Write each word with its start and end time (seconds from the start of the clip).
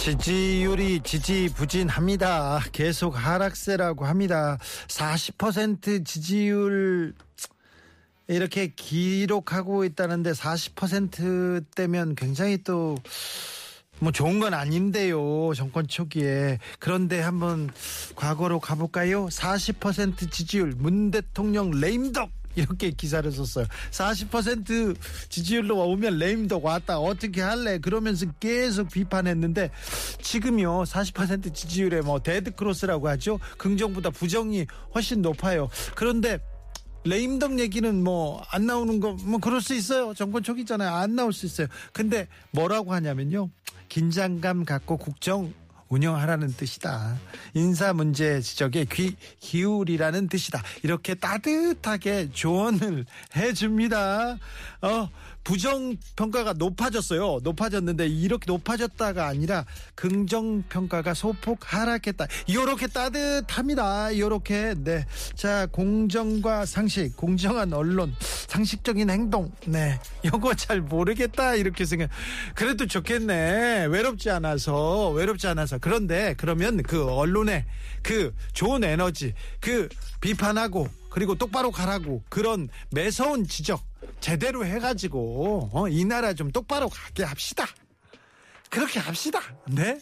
지지율이 0.00 1.00
지지부진합니다. 1.02 2.60
계속 2.72 3.10
하락세라고 3.10 4.06
합니다. 4.06 4.56
40% 4.88 6.06
지지율 6.06 7.14
이렇게 8.26 8.68
기록하고 8.74 9.84
있다는데 9.84 10.32
40%대면 10.32 12.14
굉장히 12.14 12.62
또 12.62 12.94
뭐 14.00 14.12
좋은 14.12 14.40
건 14.40 14.54
아닌데요. 14.54 15.52
정권 15.54 15.86
초기에. 15.86 16.58
그런데 16.78 17.20
한번 17.20 17.70
과거로 18.16 18.58
가볼까요? 18.58 19.26
40% 19.26 20.30
지지율 20.30 20.72
문 20.76 21.10
대통령 21.10 21.70
레임덕 21.70 22.30
이렇게 22.54 22.90
기사를 22.90 23.30
썼어요. 23.30 23.66
40% 23.90 24.96
지지율로 25.28 25.78
오면 25.88 26.18
레임덕 26.18 26.64
왔다. 26.64 26.98
어떻게 26.98 27.40
할래? 27.40 27.78
그러면서 27.78 28.26
계속 28.40 28.90
비판했는데 28.90 29.70
지금요. 30.22 30.84
40% 30.84 31.54
지지율에 31.54 32.00
뭐 32.02 32.20
데드 32.20 32.52
크로스라고 32.52 33.08
하죠. 33.08 33.38
긍정보다 33.58 34.10
부정이 34.10 34.66
훨씬 34.94 35.22
높아요. 35.22 35.68
그런데 35.94 36.38
레임덕 37.04 37.58
얘기는 37.60 38.02
뭐 38.04 38.42
안 38.50 38.66
나오는 38.66 39.00
거 39.00 39.16
뭐 39.24 39.38
그럴 39.40 39.60
수 39.62 39.74
있어요. 39.74 40.12
정권 40.14 40.42
초기잖아요. 40.42 40.94
안 40.94 41.14
나올 41.14 41.32
수 41.32 41.46
있어요. 41.46 41.66
근데 41.92 42.26
뭐라고 42.50 42.92
하냐면요. 42.92 43.48
긴장감 43.88 44.64
갖고 44.64 44.96
국정 44.96 45.52
운영하라는 45.90 46.54
뜻이다. 46.54 47.18
인사 47.54 47.92
문제 47.92 48.40
지적에 48.40 48.86
귀 48.92 49.16
기울이라는 49.40 50.28
뜻이다. 50.28 50.62
이렇게 50.84 51.14
따뜻하게 51.14 52.30
조언을 52.30 53.04
해줍니다. 53.36 54.38
어, 54.82 55.08
부정 55.44 55.96
평가가 56.16 56.52
높아졌어요. 56.54 57.40
높아졌는데 57.42 58.06
이렇게 58.06 58.44
높아졌다가 58.46 59.26
아니라 59.26 59.64
긍정 59.94 60.62
평가가 60.68 61.14
소폭 61.14 61.58
하락했다. 61.60 62.26
이렇게 62.46 62.86
따뜻합니다. 62.86 64.10
이렇게 64.10 64.74
네. 64.76 65.04
자, 65.34 65.66
공정과 65.66 66.66
상식, 66.66 67.16
공정한 67.16 67.72
언론, 67.72 68.14
상식적인 68.20 69.10
행동. 69.10 69.50
네. 69.66 69.98
요거 70.24 70.54
잘 70.54 70.80
모르겠다. 70.80 71.54
이렇게 71.54 71.84
생각. 71.84 72.10
그래도 72.54 72.86
좋겠네. 72.86 73.86
외롭지 73.86 74.30
않아서. 74.30 75.10
외롭지 75.10 75.46
않아서. 75.48 75.78
그런데 75.78 76.34
그러면 76.36 76.82
그 76.82 77.08
언론에 77.10 77.66
그 78.02 78.34
좋은 78.52 78.84
에너지, 78.84 79.34
그 79.60 79.88
비판하고 80.20 80.88
그리고 81.10 81.34
똑바로 81.34 81.70
가라고 81.70 82.22
그런 82.28 82.68
매서운 82.90 83.46
지적 83.46 83.82
제대로 84.20 84.64
해가지고 84.64 85.70
어, 85.72 85.88
이 85.88 86.04
나라 86.04 86.32
좀 86.32 86.50
똑바로 86.50 86.88
가게 86.88 87.24
합시다. 87.24 87.66
그렇게 88.70 89.00
합시다. 89.00 89.40
네. 89.66 90.00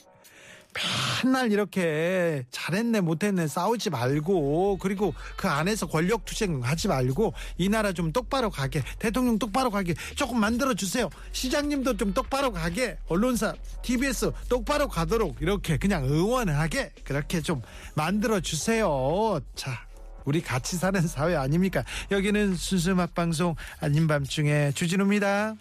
맨날 1.25 1.51
이렇게 1.51 2.45
잘했네 2.51 3.01
못했네 3.01 3.49
싸우지 3.49 3.91
말고 3.91 4.79
그리고 4.79 5.15
그 5.37 5.49
안에서 5.49 5.87
권력 5.87 6.25
투쟁 6.25 6.63
하지 6.63 6.89
말고 6.89 7.33
이 7.57 7.69
나라 7.69 7.93
좀 7.93 8.13
똑바로 8.13 8.51
가게 8.51 8.83
대통령 8.99 9.39
똑바로 9.39 9.71
가게 9.71 9.95
조금 10.15 10.39
만들어 10.39 10.75
주세요 10.75 11.09
시장님도 11.33 11.97
좀 11.97 12.13
똑바로 12.13 12.53
가게 12.53 12.99
언론사 13.09 13.55
TBS 13.83 14.33
똑바로 14.49 14.89
가도록 14.89 15.39
이렇게 15.41 15.79
그냥 15.79 16.05
응원하게 16.05 16.93
그렇게 17.05 17.41
좀 17.41 17.63
만들어 17.95 18.41
주세요 18.41 19.41
자 19.55 19.88
우리 20.29 20.43
같이 20.43 20.77
사는 20.77 21.01
사회 21.01 21.35
아닙니까 21.35 21.83
여기는 22.11 22.55
순수 22.55 22.95
맛방송 22.95 23.57
아닌 23.81 24.07
밤중에 24.07 24.73
주진우입니다 24.73 25.57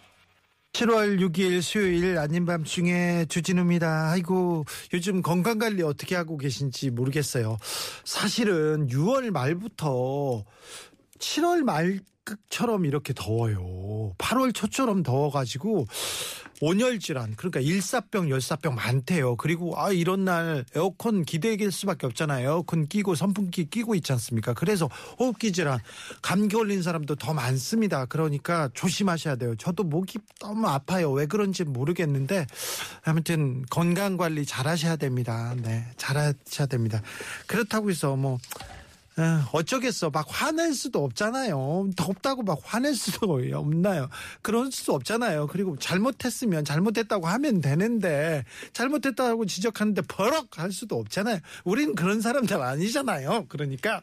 7월 0.74 1.20
6일 1.20 1.62
수요일 1.62 2.20
아닌 2.20 2.46
밤중에 2.46 3.26
주진우입니다. 3.30 4.12
아이고 4.12 4.66
요즘 4.94 5.24
건강 5.24 5.58
관리 5.58 5.82
어떻게 5.82 6.16
하고 6.16 6.38
계신지 6.38 6.92
모르겠어요. 6.92 7.58
사실은 8.04 8.88
6월 8.88 9.32
말부터 9.32 10.44
7월 11.18 11.64
말 11.64 12.00
처럼 12.50 12.86
이렇게 12.86 13.14
더워요. 13.16 14.14
8월 14.18 14.54
초처럼 14.54 15.04
더워가지고 15.04 15.88
온열 16.62 17.00
질환 17.00 17.36
그러니까 17.36 17.60
일사병 17.60 18.30
열사병 18.30 18.76
많대요. 18.76 19.36
그리고 19.36 19.80
아 19.80 19.92
이런 19.92 20.26
날 20.26 20.66
에어컨 20.76 21.24
기대길 21.24 21.72
수밖에 21.72 22.08
없잖아요. 22.08 22.48
에어컨 22.48 22.88
끼고 22.88 23.16
선풍기 23.16 23.70
끼고 23.70 23.94
있지 23.96 24.12
않습니까? 24.14 24.54
그래서 24.54 24.90
호흡기 25.20 25.52
질환 25.52 25.80
감기 26.22 26.56
걸린 26.56 26.82
사람도 26.82 27.16
더 27.16 27.34
많습니다. 27.34 28.06
그러니까 28.06 28.70
조심하셔야 28.74 29.36
돼요. 29.36 29.56
저도 29.56 29.84
목이 29.84 30.20
너무 30.40 30.68
아파요. 30.68 31.12
왜 31.12 31.26
그런지 31.28 31.64
모르겠는데 31.64 32.48
아무튼 33.04 33.66
건강 33.70 34.18
관리 34.18 34.46
잘 34.46 34.68
하셔야 34.68 34.96
됩니다. 34.96 35.56
네. 35.62 35.86
잘 35.98 36.18
하셔야 36.18 36.66
됩니다. 36.68 37.02
그렇다고 37.46 37.92
해서 37.92 38.16
뭐 38.16 38.40
어쩌겠어. 39.52 40.10
막 40.12 40.26
화낼 40.30 40.74
수도 40.74 41.04
없잖아요. 41.04 41.90
덥다고 41.96 42.44
막 42.44 42.60
화낼 42.64 42.96
수도 42.96 43.40
없나요? 43.54 44.10
그럴 44.42 44.72
수도 44.72 44.94
없잖아요. 44.94 45.48
그리고 45.48 45.76
잘못했으면 45.78 46.66
잘못했다고 46.66 47.28
하면 47.28 47.62
되는데 47.62 48.44
잘못했다고 48.74 49.46
지적하는데 49.46 50.04
버럭 50.04 50.60
할 50.60 50.72
수도 50.72 50.98
없잖아요. 51.00 51.40
우리는 51.64 51.96
그런 51.96 52.22
사람들 52.22 52.62
아니잖아요. 52.62 53.46
그러니까 53.50 54.02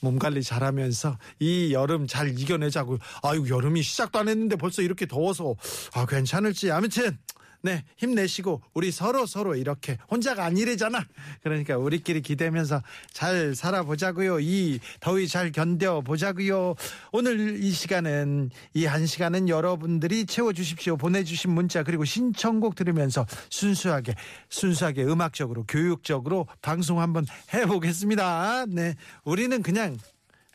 몸 0.00 0.18
관리 0.18 0.42
잘하면서 0.42 1.18
이 1.40 1.72
여름 1.74 2.06
잘 2.06 2.38
이겨내자고. 2.38 2.98
아유 3.22 3.44
여름이 3.48 3.82
시작도 3.82 4.20
안 4.20 4.28
했는데 4.28 4.56
벌써 4.56 4.80
이렇게 4.80 5.06
더워서 5.06 5.54
아 5.92 6.06
괜찮을지 6.06 6.70
아무튼 6.70 7.18
네, 7.62 7.84
힘내시고 7.96 8.62
우리 8.74 8.90
서로 8.90 9.26
서로 9.26 9.54
이렇게 9.54 9.96
혼자가 10.10 10.44
아니래잖아. 10.44 11.04
그러니까 11.42 11.76
우리끼리 11.76 12.22
기대면서 12.22 12.82
잘 13.12 13.54
살아보자고요. 13.54 14.40
이 14.40 14.80
더위 15.00 15.28
잘 15.28 15.52
견뎌 15.52 16.02
보자고요. 16.02 16.74
오늘 17.12 17.62
이 17.62 17.70
시간은 17.70 18.50
이 18.74 18.88
한 18.88 19.06
시간은 19.06 19.48
여러분들이 19.48 20.24
채워 20.26 20.52
주십시오. 20.52 20.96
보내 20.96 21.22
주신 21.22 21.50
문자 21.50 21.82
그리고 21.82 22.04
신청곡 22.04 22.74
들으면서 22.74 23.26
순수하게 23.50 24.14
순수하게 24.48 25.04
음악적으로 25.04 25.64
교육적으로 25.68 26.46
방송 26.62 27.00
한번 27.00 27.26
해 27.52 27.66
보겠습니다. 27.66 28.66
네. 28.68 28.94
우리는 29.24 29.62
그냥 29.62 29.96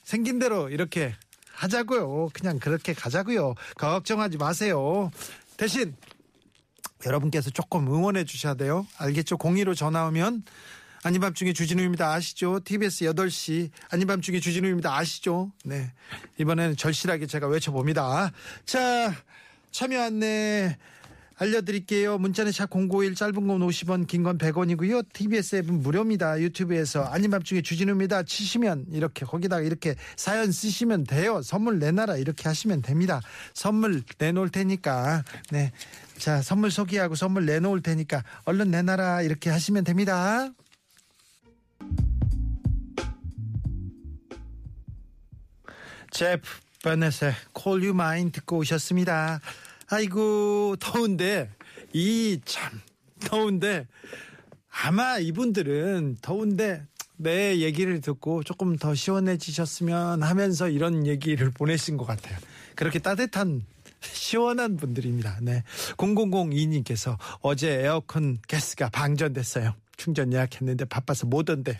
생긴 0.04 0.40
대로 0.40 0.70
이렇게 0.70 1.14
하자고요. 1.54 2.30
그냥 2.34 2.60
그렇게 2.60 2.94
가자고요. 2.94 3.54
걱정하지 3.76 4.38
마세요. 4.38 5.12
대신 5.56 5.96
여러분께서 7.06 7.50
조금 7.50 7.88
응원해 7.88 8.26
주셔야 8.26 8.54
돼요. 8.54 8.88
알겠죠? 8.98 9.38
02로 9.38 9.76
전화 9.76 10.06
오면 10.08 10.44
아닌 11.04 11.20
밤중에 11.20 11.52
주진우입니다. 11.52 12.14
아시죠? 12.14 12.62
TBS 12.64 13.06
8시 13.06 13.70
아닌 13.90 14.08
밤중에 14.08 14.40
주진우입니다. 14.40 14.96
아시죠? 14.96 15.52
네. 15.66 15.92
이번에는 16.40 16.78
절실하게 16.78 17.28
제가 17.28 17.48
외쳐봅니다. 17.48 18.32
자, 18.66 19.14
참여 19.72 20.02
안내 20.02 20.78
알려드릴게요. 21.38 22.18
문자는 22.20 22.52
샵 22.52 22.70
051 22.72 23.16
짧은 23.16 23.34
건 23.48 23.60
50원 23.60 24.08
긴 24.08 24.24
건 24.24 24.38
100원이고요. 24.38 25.12
TBS 25.14 25.58
앱은 25.58 25.82
무료입니다. 25.82 26.40
유튜브에서 26.40 27.04
아닌 27.04 27.32
밤중에 27.32 27.62
주진우입니다. 27.62 28.24
치시면 28.24 28.86
이렇게 28.92 29.26
거기다가 29.26 29.62
이렇게 29.62 29.96
사연 30.16 30.52
쓰시면 30.52 31.04
돼요. 31.06 31.42
선물 31.42 31.80
내놔라 31.80 32.18
이렇게 32.18 32.48
하시면 32.48 32.82
됩니다. 32.82 33.22
선물 33.54 34.04
내놓을 34.18 34.50
테니까 34.50 35.24
네. 35.52 35.72
자 36.18 36.42
선물 36.42 36.72
소개하고 36.72 37.16
선물 37.16 37.46
내놓을 37.46 37.82
테니까 37.82 38.24
얼른 38.46 38.72
내놔라 38.72 39.24
이렇게 39.24 39.50
하시면 39.50 39.84
됩니다. 39.84 40.50
제프 46.12 46.48
베넷의 46.84 47.34
You 47.66 47.90
Mine 47.90 48.32
듣고 48.32 48.58
오셨습니다. 48.58 49.40
아이고 49.90 50.76
더운데 50.80 51.50
이 51.94 52.40
참 52.46 52.82
더운데 53.26 53.88
아마 54.70 55.18
이분들은 55.20 56.18
더운데 56.22 56.86
내 57.16 57.58
얘기를 57.60 58.02
듣고 58.02 58.44
조금 58.44 58.76
더 58.76 58.96
시원해지셨으면 58.96 60.24
하면서 60.24 60.68
이런 60.68 61.06
얘기를 61.08 61.52
보내신 61.52 61.98
것 61.98 62.06
같아요. 62.06 62.38
그렇게 62.76 63.00
따뜻한 63.00 63.64
시원한 64.02 64.76
분들입니다. 64.78 65.38
네. 65.42 65.64
0002님께서 65.98 67.18
어제 67.42 67.70
에어컨 67.82 68.40
가스가 68.48 68.90
방전됐어요. 68.90 69.76
충전 69.98 70.34
예약했는데 70.34 70.86
바빠서 70.86 71.28
못 71.28 71.50
온대. 71.50 71.78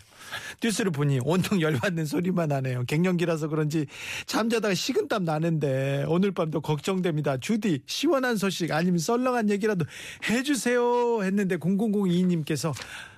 뉴스를 0.62 0.90
보니 0.90 1.20
온통 1.24 1.60
열받는 1.60 2.06
소리만 2.06 2.52
하네요. 2.52 2.84
갱년기라서 2.86 3.48
그런지 3.48 3.86
잠자다가 4.26 4.74
식은땀 4.74 5.24
나는데 5.24 6.04
오늘 6.08 6.32
밤도 6.32 6.60
걱정됩니다. 6.60 7.36
주디 7.38 7.82
시원한 7.86 8.36
소식 8.36 8.72
아니면 8.72 8.98
썰렁한 8.98 9.50
얘기라도 9.50 9.84
해주세요 10.28 11.22
했는데 11.22 11.56
0002님께서 11.56 12.70
아, 12.70 13.13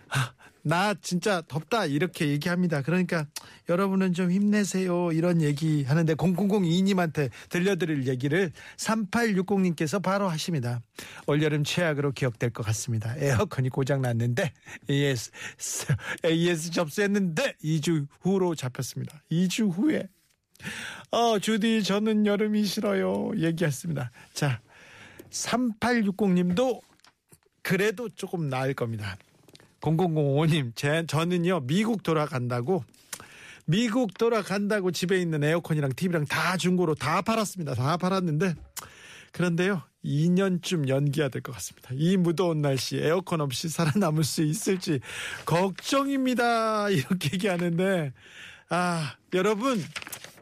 나 0.66 0.94
진짜 0.94 1.42
덥다 1.46 1.86
이렇게 1.86 2.26
얘기합니다. 2.26 2.82
그러니까 2.82 3.24
여러분은 3.68 4.14
좀 4.14 4.32
힘내세요 4.32 5.12
이런 5.12 5.40
얘기 5.40 5.84
하는데 5.84 6.12
0002님한테 6.16 7.30
들려드릴 7.50 8.08
얘기를 8.08 8.50
3860님께서 8.76 10.02
바로 10.02 10.28
하십니다. 10.28 10.82
올여름 11.28 11.62
최악으로 11.62 12.10
기억될 12.10 12.50
것 12.50 12.66
같습니다. 12.66 13.14
에어컨이 13.16 13.68
고장 13.68 14.02
났는데 14.02 14.52
AS, 14.90 15.30
AS 16.24 16.72
접수했는데 16.72 17.54
2주 17.62 18.08
후로 18.22 18.56
잡혔습니다. 18.56 19.22
2주 19.30 19.70
후에 19.70 20.08
어 21.12 21.38
주디 21.38 21.84
저는 21.84 22.26
여름이 22.26 22.64
싫어요 22.64 23.30
얘기했습니다. 23.36 24.10
자 24.32 24.60
3860님도 25.30 26.80
그래도 27.62 28.08
조금 28.08 28.48
나을 28.48 28.74
겁니다. 28.74 29.16
0005님, 29.80 30.72
제, 30.74 31.04
저는요, 31.06 31.60
미국 31.66 32.02
돌아간다고, 32.02 32.84
미국 33.66 34.16
돌아간다고 34.16 34.90
집에 34.90 35.20
있는 35.20 35.42
에어컨이랑 35.42 35.92
TV랑 35.96 36.26
다 36.26 36.56
중고로 36.56 36.94
다 36.94 37.22
팔았습니다. 37.22 37.74
다 37.74 37.96
팔았는데, 37.96 38.54
그런데요, 39.32 39.82
2년쯤 40.04 40.88
연기해야 40.88 41.28
될 41.28 41.42
것 41.42 41.52
같습니다. 41.52 41.90
이 41.92 42.16
무더운 42.16 42.62
날씨 42.62 42.96
에어컨 42.98 43.40
없이 43.40 43.68
살아남을 43.68 44.24
수 44.24 44.42
있을지 44.42 45.00
걱정입니다. 45.44 46.88
이렇게 46.90 47.30
얘기하는데, 47.34 48.12
아, 48.70 49.14
여러분, 49.34 49.82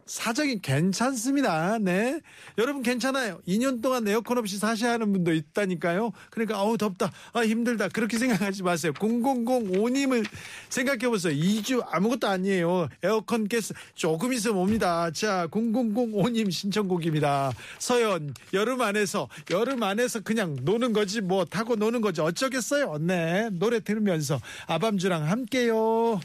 사정이 0.06 0.60
괜찮습니다. 0.60 1.78
네. 1.80 2.20
여러분 2.58 2.82
괜찮아요. 2.82 3.40
2년 3.48 3.82
동안 3.82 4.06
에어컨 4.06 4.38
없이 4.38 4.58
사셔야 4.58 4.92
하는 4.92 5.12
분도 5.12 5.32
있다니까요. 5.32 6.12
그러니까 6.30 6.62
어우 6.62 6.76
덥다. 6.76 7.12
아 7.32 7.44
힘들다. 7.44 7.88
그렇게 7.88 8.18
생각하지 8.18 8.62
마세요. 8.62 8.92
0005님을 8.92 10.26
생각해 10.68 11.08
보세요. 11.08 11.34
2주 11.34 11.84
아무것도 11.88 12.28
아니에요. 12.28 12.88
에어컨 13.02 13.48
가스 13.48 13.74
조금 13.94 14.32
있으면 14.32 14.58
옵니다. 14.58 15.10
자, 15.10 15.46
0005님 15.48 16.50
신청곡입니다. 16.50 17.52
서연 17.78 18.34
여름 18.52 18.80
안에서 18.80 19.28
여름 19.50 19.82
안에서 19.82 20.20
그냥 20.20 20.56
노는 20.62 20.92
거지 20.92 21.20
뭐 21.20 21.44
타고 21.44 21.76
노는 21.76 22.00
거지 22.00 22.20
어쩌겠어요. 22.20 22.98
네. 23.00 23.48
노래 23.52 23.80
들으면서 23.80 24.40
아밤주랑 24.66 25.28
함께요. 25.30 26.20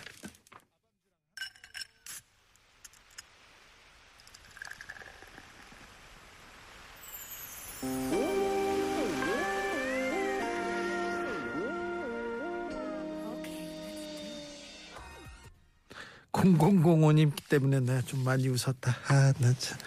공공공호님 16.39 17.33
때문에 17.49 17.81
내가 17.81 18.01
좀 18.01 18.23
많이 18.23 18.47
웃었다. 18.47 18.95
아, 19.09 19.33
나 19.39 19.53
참. 19.57 19.77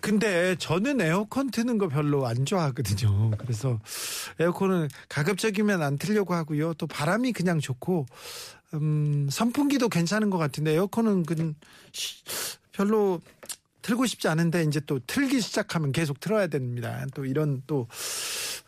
근데 0.00 0.56
저는 0.56 1.02
에어컨 1.02 1.50
트는 1.50 1.76
거 1.76 1.88
별로 1.88 2.26
안 2.26 2.46
좋아하거든요. 2.46 3.32
그래서 3.36 3.78
에어컨은 4.40 4.88
가급적이면 5.10 5.82
안 5.82 5.98
틀려고 5.98 6.32
하고요. 6.32 6.72
또 6.74 6.86
바람이 6.86 7.32
그냥 7.32 7.60
좋고, 7.60 8.06
음, 8.74 9.28
선풍기도 9.30 9.90
괜찮은 9.90 10.30
것 10.30 10.38
같은데 10.38 10.72
에어컨은 10.72 11.24
그 11.24 11.52
별로 12.72 13.20
틀고 13.82 14.06
싶지 14.06 14.28
않은데 14.28 14.64
이제 14.64 14.80
또 14.80 15.00
틀기 15.06 15.42
시작하면 15.42 15.92
계속 15.92 16.20
틀어야 16.20 16.46
됩니다. 16.46 17.04
또 17.14 17.26
이런 17.26 17.62
또, 17.66 17.86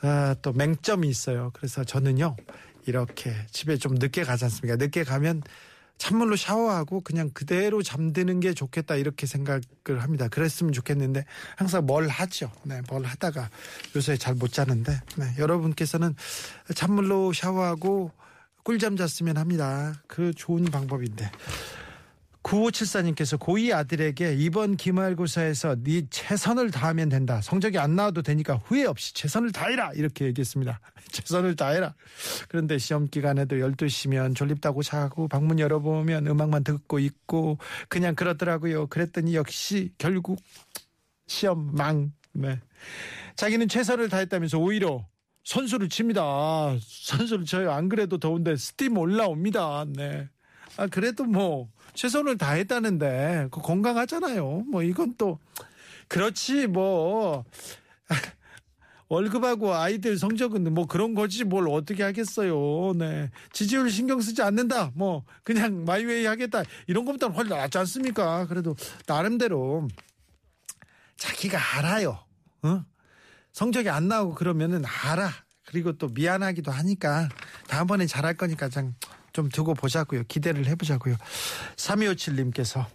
아, 0.02 0.34
또 0.42 0.52
맹점이 0.52 1.08
있어요. 1.08 1.50
그래서 1.54 1.84
저는요, 1.84 2.36
이렇게 2.86 3.34
집에 3.50 3.78
좀 3.78 3.94
늦게 3.94 4.24
가지 4.24 4.44
않습니까? 4.44 4.76
늦게 4.76 5.04
가면 5.04 5.42
찬물로 6.00 6.34
샤워하고 6.34 7.02
그냥 7.02 7.28
그대로 7.34 7.82
잠드는 7.82 8.40
게 8.40 8.54
좋겠다 8.54 8.96
이렇게 8.96 9.26
생각을 9.26 9.62
합니다. 9.98 10.28
그랬으면 10.28 10.72
좋겠는데 10.72 11.26
항상 11.56 11.84
뭘 11.84 12.08
하죠. 12.08 12.50
네, 12.64 12.80
뭘 12.88 13.04
하다가 13.04 13.50
요새 13.94 14.16
잘 14.16 14.34
못 14.34 14.50
자는데 14.50 14.98
네, 15.16 15.34
여러분께서는 15.38 16.16
찬물로 16.74 17.34
샤워하고 17.34 18.12
꿀잠 18.64 18.96
잤으면 18.96 19.36
합니다. 19.36 20.02
그 20.06 20.32
좋은 20.32 20.64
방법인데. 20.64 21.30
9574님께서 22.42 23.38
고2 23.38 23.72
아들에게 23.74 24.34
이번 24.34 24.76
기말고사에서 24.76 25.76
네 25.82 26.02
최선을 26.08 26.70
다하면 26.70 27.08
된다. 27.08 27.40
성적이 27.42 27.78
안 27.78 27.96
나와도 27.96 28.22
되니까 28.22 28.56
후회 28.56 28.86
없이 28.86 29.12
최선을 29.14 29.52
다해라. 29.52 29.92
이렇게 29.94 30.24
얘기했습니다. 30.26 30.80
최선을 31.12 31.56
다해라. 31.56 31.94
그런데 32.48 32.78
시험 32.78 33.06
기간에도 33.08 33.56
12시면 33.56 34.34
졸립다고 34.34 34.82
자고 34.82 35.28
방문 35.28 35.58
열어보면 35.58 36.26
음악만 36.26 36.64
듣고 36.64 36.98
있고 36.98 37.58
그냥 37.88 38.14
그러더라고요. 38.14 38.86
그랬더니 38.86 39.34
역시 39.34 39.92
결국 39.98 40.40
시험 41.26 41.74
망. 41.74 42.12
네. 42.32 42.58
자기는 43.36 43.68
최선을 43.68 44.08
다했다면서 44.08 44.58
오히려 44.58 45.06
선수를 45.44 45.88
칩니다. 45.88 46.76
선수를 46.80 47.44
쳐요. 47.44 47.72
안 47.72 47.88
그래도 47.88 48.18
더운데 48.18 48.56
스팀 48.56 48.96
올라옵니다. 48.96 49.86
네. 49.88 50.28
아, 50.76 50.86
그래도 50.86 51.24
뭐, 51.24 51.68
최선을 51.94 52.38
다했다는데, 52.38 53.48
그 53.50 53.60
건강하잖아요. 53.60 54.64
뭐, 54.70 54.82
이건 54.82 55.14
또, 55.18 55.38
그렇지, 56.08 56.66
뭐, 56.66 57.44
월급하고 59.10 59.74
아이들 59.74 60.16
성적은 60.16 60.72
뭐 60.72 60.86
그런 60.86 61.14
거지 61.14 61.42
뭘 61.42 61.68
어떻게 61.68 62.04
하겠어요. 62.04 62.92
네. 62.94 63.28
지지율 63.52 63.90
신경 63.90 64.20
쓰지 64.20 64.40
않는다. 64.40 64.92
뭐, 64.94 65.24
그냥 65.42 65.84
마이웨이 65.84 66.26
하겠다. 66.26 66.62
이런 66.86 67.04
것보다는 67.04 67.34
훨씬 67.34 67.50
낫지 67.50 67.76
않습니까? 67.78 68.46
그래도 68.46 68.76
나름대로 69.08 69.88
자기가 71.16 71.58
알아요. 71.76 72.24
어? 72.62 72.84
성적이 73.52 73.90
안 73.90 74.06
나오고 74.06 74.36
그러면은 74.36 74.84
알아. 74.84 75.28
그리고 75.66 75.92
또 75.92 76.08
미안하기도 76.08 76.70
하니까 76.70 77.28
다음번에 77.66 78.06
잘할 78.06 78.34
거니까 78.34 78.68
좀, 78.68 78.94
좀 79.32 79.48
두고 79.48 79.74
보자고요. 79.74 80.24
기대를 80.28 80.66
해보자고요. 80.66 81.16
3257님께서 81.76 82.86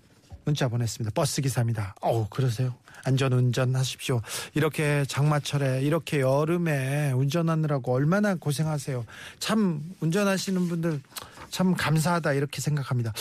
문자 0.46 0.68
보냈습니다. 0.68 1.13
버스 1.13 1.42
기사입니다. 1.42 1.96
어우, 2.01 2.27
그러세요? 2.30 2.75
안전 3.04 3.34
운전하십시오. 3.34 4.22
이렇게 4.56 5.06
장마철에 5.08 5.82
이렇게 5.84 6.22
여름에 6.22 7.12
운전하느라고 7.12 7.94
얼마나 7.94 8.36
고생하세요. 8.36 9.06
참 9.39 9.84
운전하시는 10.00 10.68
분들 10.68 11.01
참 11.50 11.74
감사하다 11.75 12.34
이렇게 12.34 12.62
생각합니다. 12.62 13.13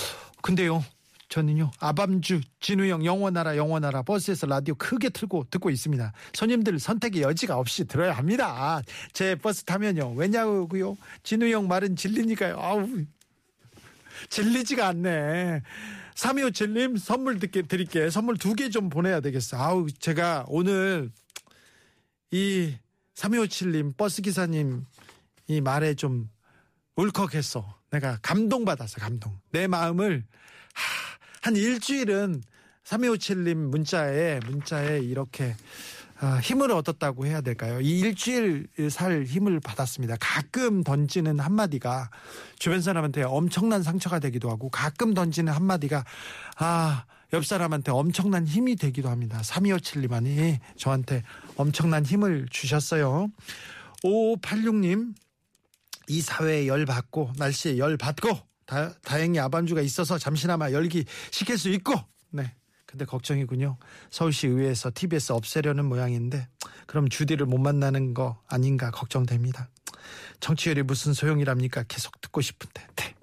근데요. 0.43 0.85
저는요 1.29 1.71
아밤주 1.81 2.41
진우형 2.61 3.05
영원하라 3.05 3.57
영원하라 3.57 4.03
버스에서 4.03 4.47
라디오 4.47 4.75
크게 4.75 5.09
틀고 5.11 5.47
듣고 5.51 5.71
있습니다. 5.71 6.13
손님들 6.33 6.79
선택의 6.79 7.23
여지가 7.23 7.57
없이 7.59 7.85
들어야 7.87 8.13
합니다. 8.13 8.83
제 9.13 9.35
버스 9.35 9.65
타면요 9.65 10.13
왜냐고요 10.15 10.97
진우형 11.23 11.67
말은 11.69 11.97
진리니까요. 11.97 12.57
아우 12.59 12.89
질리지가 14.29 14.89
않네. 14.89 15.63
3257님 16.15 16.99
선물 16.99 17.39
듣게 17.41 17.63
드릴게. 17.63 18.09
선물 18.11 18.37
두 18.39 18.55
개 18.55 18.71
좀 18.71 18.89
보내야 18.89 19.21
되겠어. 19.21 19.57
아우, 19.57 19.91
제가 19.91 20.45
오늘 20.47 21.11
이 22.31 22.75
3257님 23.17 23.97
버스기사님 23.97 24.85
이 25.49 25.61
말에 25.61 25.95
좀 25.95 26.31
울컥했어. 26.97 27.79
내가 27.91 28.19
감동받았어, 28.23 29.01
감동. 29.01 29.39
내 29.51 29.67
마음을 29.67 30.25
하, 30.75 31.14
한 31.45 31.57
일주일은 31.57 32.43
3257님 32.85 33.55
문자에, 33.55 34.41
문자에 34.47 35.01
이렇게 35.01 35.55
아, 36.19 36.39
힘을 36.39 36.73
얻었다고 36.73 37.27
해야 37.27 37.43
될까요? 37.43 37.83
이 37.83 38.01
일주일 38.01 38.67
살 38.91 39.25
힘을 39.25 39.61
받았습니다. 39.61 40.17
가끔 40.19 40.83
던지는 40.83 41.41
한마디가 41.41 42.09
주변 42.59 42.81
사람한테 42.81 43.25
엄청난 43.25 43.83
상처가 43.83 44.21
되기도 44.21 44.49
하고 44.49 44.71
가끔 44.71 45.13
던지는 45.13 45.53
한마디가 45.53 46.07
아, 46.57 47.05
옆 47.35 47.45
사람한테 47.45 47.93
엄청난 47.93 48.47
힘이 48.47 48.77
되기도 48.77 49.11
합니다. 49.11 49.43
3257님만이 49.43 50.61
저한테 50.79 51.25
엄청난 51.59 52.07
힘을 52.07 52.47
주셨어요. 52.51 53.29
5586님, 54.03 55.15
이 56.09 56.23
사회에 56.23 56.69
열 56.69 56.87
받고, 56.87 57.33
날씨에 57.37 57.77
열 57.77 57.99
받고, 57.99 58.54
다, 58.67 58.93
다행히 59.03 59.39
아반주가 59.39 59.81
있어서 59.81 60.19
잠시나마 60.19 60.73
열기 60.73 61.05
식힐 61.31 61.59
수 61.59 61.69
있고, 61.71 61.95
네. 62.31 62.55
근데 62.87 63.05
걱정이군요. 63.05 63.77
서울시 64.11 64.47
의회에서 64.47 64.93
TBS 64.95 65.33
없애려는 65.33 65.85
모양인데 65.87 66.47
그럼 66.87 67.09
주디를 67.09 67.45
못 67.47 67.59
만나는 67.59 68.15
거 68.15 68.41
아닌가 68.47 68.91
걱정됩니다. 68.93 69.69
정치율이 70.39 70.85
무슨 70.85 71.13
소용이랍니까? 71.13 71.85
계속 71.89 72.21
듣고 72.21 72.41
싶은데. 72.41 72.87
네. 72.97 73.15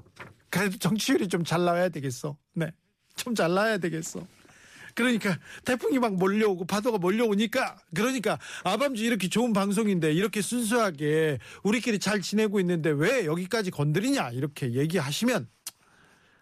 그래도 0.50 0.77
정치율이 0.77 1.29
좀 1.29 1.45
잘 1.45 1.63
나와야 1.63 1.88
되겠어. 1.89 2.36
네. 2.53 2.71
좀 3.15 3.33
잘 3.33 3.53
나와야 3.53 3.77
되겠어. 3.77 4.25
그러니까 4.95 5.38
태풍이 5.65 6.00
막 6.00 6.15
몰려오고 6.15 6.65
파도가 6.65 6.98
몰려오니까 6.98 7.77
그러니까 7.93 8.39
아밤주 8.63 9.03
이렇게 9.03 9.27
좋은 9.27 9.53
방송인데 9.53 10.13
이렇게 10.13 10.41
순수하게 10.41 11.39
우리끼리 11.63 12.00
잘 12.00 12.21
지내고 12.21 12.60
있는데 12.60 12.89
왜 12.89 13.25
여기까지 13.25 13.71
건드리냐 13.71 14.31
이렇게 14.31 14.74
얘기하시면 14.74 15.48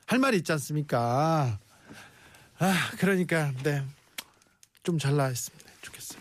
할 0.05 0.19
말이 0.19 0.37
있지 0.37 0.51
않습니까? 0.53 1.59
아 2.57 2.91
그러니까 2.97 3.53
네좀 3.63 4.99
잘 4.99 5.15
나왔으면 5.15 5.59
좋겠어요. 5.81 6.19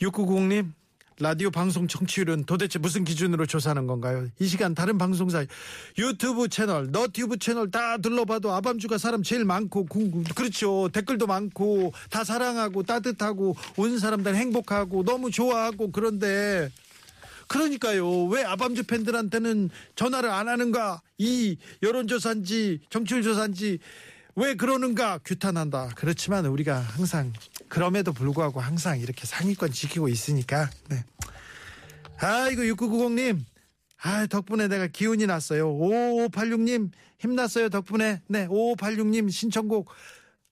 690님 0.00 0.72
라디오 1.20 1.50
방송 1.50 1.88
청취율은 1.88 2.44
도대체 2.44 2.78
무슨 2.78 3.02
기준으로 3.04 3.44
조사하는 3.46 3.88
건가요? 3.88 4.28
이 4.38 4.46
시간 4.46 4.74
다른 4.74 4.98
방송사 4.98 5.44
유튜브 5.98 6.48
채널, 6.48 6.92
너튜브 6.92 7.38
채널 7.38 7.72
다 7.72 7.98
둘러봐도 7.98 8.52
아밤주가 8.52 8.98
사람 8.98 9.24
제일 9.24 9.44
많고 9.44 9.86
궁금 9.86 10.22
그렇죠. 10.22 10.88
댓글도 10.92 11.26
많고 11.26 11.92
다 12.08 12.22
사랑하고 12.22 12.84
따뜻하고 12.84 13.56
온 13.76 13.98
사람들 13.98 14.36
행복하고 14.36 15.02
너무 15.02 15.32
좋아하고 15.32 15.90
그런데 15.90 16.70
그러니까요. 17.48 18.26
왜 18.26 18.44
아밤주 18.44 18.84
팬들한테는 18.84 19.70
전화를 19.96 20.30
안 20.30 20.48
하는가? 20.48 21.02
이 21.16 21.56
여론조사인지 21.82 22.82
정치율 22.90 23.22
조사인지 23.22 23.80
왜 24.38 24.54
그러는가 24.54 25.18
규탄한다. 25.24 25.90
그렇지만 25.96 26.46
우리가 26.46 26.78
항상 26.78 27.32
그럼에도 27.68 28.12
불구하고 28.12 28.60
항상 28.60 29.00
이렇게 29.00 29.26
상위권 29.26 29.72
지키고 29.72 30.08
있으니까. 30.08 30.70
네. 30.88 31.04
아이고 32.18 32.62
6990님. 32.62 33.40
아 34.00 34.26
덕분에 34.26 34.68
내가 34.68 34.86
기운이 34.86 35.26
났어요. 35.26 35.68
5586님 35.76 36.92
힘났어요 37.18 37.68
덕분에. 37.68 38.22
네 38.28 38.46
5586님 38.46 39.28
신청곡 39.28 39.90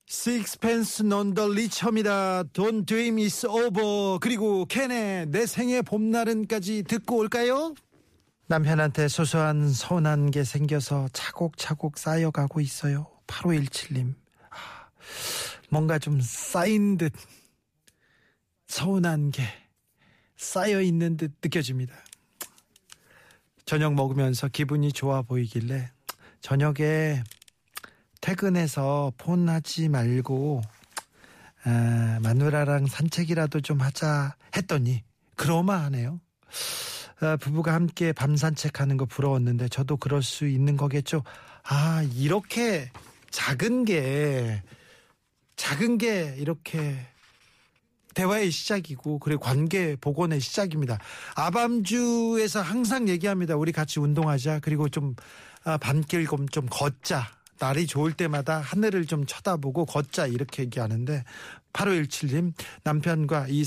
Sixpence 0.09 1.07
None 1.07 1.35
the 1.35 1.49
Richer입니다. 1.49 2.43
Don't 2.53 2.87
Dream 2.87 3.19
Is 3.19 3.47
Over. 3.47 4.19
그리고 4.21 4.65
캔의 4.67 5.27
내 5.27 5.47
생의 5.47 5.83
봄날은까지 5.83 6.83
듣고 6.89 7.19
올까요? 7.19 7.75
남편한테 8.49 9.07
소소한 9.07 9.73
서운한 9.73 10.33
게 10.33 10.43
생겨서 10.43 11.09
차곡차곡 11.13 11.99
쌓여가고 11.99 12.61
있어요. 12.61 13.16
8517님. 13.27 14.15
아, 14.51 14.89
뭔가 15.71 15.99
좀 15.99 16.21
쌓인 16.21 16.97
듯 16.97 17.13
서운한 18.67 19.31
게 19.31 19.43
쌓여 20.37 20.81
있는 20.81 21.17
듯 21.17 21.33
느껴집니다. 21.43 21.95
저녁 23.65 23.95
먹으면서 23.95 24.49
기분이 24.49 24.93
좋아 24.93 25.23
보이길래 25.23 25.91
저녁에 26.41 27.23
퇴근해서 28.21 29.13
폰 29.19 29.49
하지 29.49 29.89
말고 29.89 30.63
아, 31.65 32.19
마누라랑 32.23 32.87
산책이라도 32.87 33.61
좀 33.61 33.81
하자 33.81 34.37
했더니 34.57 35.03
그러마 35.35 35.83
하네요. 35.85 36.21
아, 37.21 37.37
부부가 37.37 37.75
함께 37.75 38.13
밤 38.13 38.37
산책하는 38.37 38.97
거 38.97 39.05
부러웠는데 39.05 39.69
저도 39.69 39.97
그럴 39.97 40.23
수 40.23 40.47
있는 40.47 40.77
거겠죠. 40.77 41.23
아 41.65 42.03
이렇게 42.15 42.91
작은 43.31 43.85
게 43.85 44.63
작은 45.57 45.99
게 45.99 46.35
이렇게 46.39 46.97
대화의 48.15 48.51
시작이고 48.51 49.19
그리고 49.19 49.43
관계 49.43 49.95
복원의 49.97 50.41
시작입니다. 50.41 50.99
아밤주에서 51.35 52.63
항상 52.63 53.09
얘기합니다. 53.09 53.57
우리 53.57 53.73
같이 53.73 54.01
운동하자. 54.01 54.61
그리고 54.61 54.89
좀 54.89 55.15
아, 55.65 55.77
밤길 55.77 56.27
좀 56.51 56.67
걷자. 56.71 57.37
날이 57.59 57.87
좋을 57.87 58.13
때마다 58.13 58.59
하늘을 58.61 59.07
좀 59.07 59.25
쳐다보고 59.25 59.87
걷자 59.87 60.27
이렇게 60.27 60.63
얘기하는데 60.65 61.25
8517님 61.73 62.53
남편과 62.85 63.47
이 63.49 63.65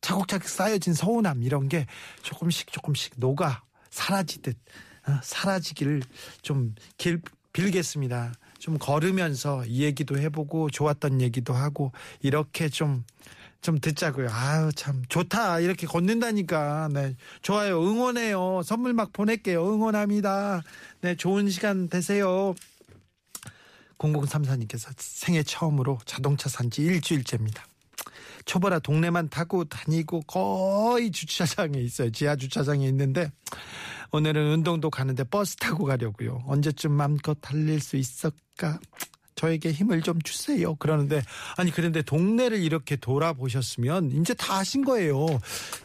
차곡차곡 0.00 0.48
쌓여진 0.48 0.94
서운함 0.94 1.42
이런 1.42 1.68
게 1.68 1.86
조금씩 2.22 2.72
조금씩 2.72 3.14
녹아 3.16 3.62
사라지듯 3.90 4.56
어, 5.06 5.20
사라지기를 5.22 6.02
좀 6.42 6.74
길, 6.96 7.20
빌겠습니다. 7.52 8.32
좀 8.64 8.78
걸으면서 8.78 9.62
이 9.66 9.82
얘기도 9.82 10.18
해보고 10.18 10.70
좋았던 10.70 11.20
얘기도 11.20 11.52
하고 11.52 11.92
이렇게 12.22 12.70
좀좀 12.70 13.78
듣자고요. 13.82 14.28
아유 14.30 14.70
참 14.74 15.02
좋다 15.10 15.60
이렇게 15.60 15.86
걷는다니까. 15.86 16.88
네 16.90 17.14
좋아요 17.42 17.82
응원해요. 17.82 18.62
선물 18.64 18.94
막 18.94 19.12
보낼게요. 19.12 19.62
응원합니다. 19.62 20.62
네 21.02 21.14
좋은 21.14 21.50
시간 21.50 21.90
되세요. 21.90 22.54
0034님께서 23.98 24.94
생애 24.96 25.42
처음으로 25.42 25.98
자동차 26.06 26.48
산 26.48 26.70
지 26.70 26.80
일주일째입니다. 26.84 27.66
초보라 28.46 28.78
동네만 28.78 29.28
타고 29.28 29.64
다니고 29.64 30.22
거의 30.22 31.10
주차장에 31.10 31.78
있어요. 31.80 32.10
지하 32.12 32.34
주차장에 32.34 32.88
있는데 32.88 33.30
오늘은 34.14 34.52
운동도 34.52 34.90
가는데 34.90 35.24
버스 35.24 35.56
타고 35.56 35.86
가려고요. 35.86 36.44
언제쯤 36.46 36.92
마음껏 36.92 37.36
달릴 37.40 37.80
수 37.80 37.96
있을까? 37.96 38.78
저에게 39.34 39.72
힘을 39.72 40.02
좀 40.02 40.22
주세요. 40.22 40.76
그러는데 40.76 41.20
아니 41.56 41.72
그런데 41.72 42.00
동네를 42.00 42.62
이렇게 42.62 42.94
돌아보셨으면 42.94 44.12
이제 44.12 44.32
다 44.32 44.58
하신 44.58 44.84
거예요. 44.84 45.26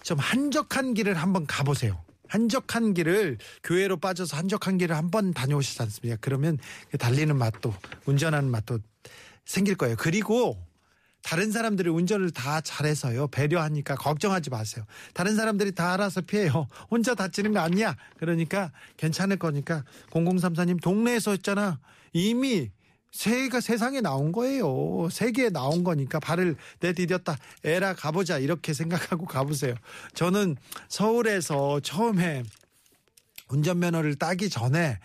좀 0.04 0.20
한적한 0.20 0.94
길을 0.94 1.16
한번 1.16 1.48
가보세요. 1.48 2.00
한적한 2.28 2.94
길을 2.94 3.40
교회로 3.64 3.98
빠져서 3.98 4.38
한적한 4.38 4.78
길을 4.78 4.96
한번 4.96 5.34
다녀오시지 5.34 5.82
않습니까? 5.82 6.20
그러면 6.22 6.60
달리는 7.00 7.36
맛도 7.36 7.74
운전하는 8.06 8.52
맛도 8.52 8.78
생길 9.46 9.74
거예요. 9.74 9.96
그리고 9.98 10.56
다른 11.22 11.52
사람들이 11.52 11.90
운전을 11.90 12.32
다 12.32 12.62
잘해서요. 12.62 13.28
배려하니까 13.28 13.96
걱정하지 13.96 14.50
마세요. 14.50 14.86
다른 15.14 15.36
사람들이 15.36 15.74
다 15.74 15.94
알아서 15.94 16.22
피해요. 16.22 16.68
혼자 16.90 17.14
다치는 17.14 17.54
거 17.54 17.60
아니야. 17.60 17.96
그러니까 18.18 18.72
괜찮을 18.98 19.38
거니까 19.38 19.84
0034님 20.12 20.82
동네에서 20.82 21.32
했잖아. 21.32 21.80
이미 22.14 22.72
새가 23.12 23.60
세상에 23.60 24.02
나온 24.02 24.32
거예요. 24.32 25.10
세계에 25.12 25.50
나온 25.50 25.84
거니까 25.84 26.20
발을 26.20 26.56
내디뎠다. 26.80 27.38
에라 27.64 27.96
가보자. 27.96 28.38
이렇게 28.38 28.74
생각하고 28.74 29.26
가보세요. 29.26 29.76
저는 30.14 30.56
서울에서 30.88 31.80
처음에 31.82 32.44
운전면허를 33.50 34.16
따기 34.16 34.50
전에 34.50 35.00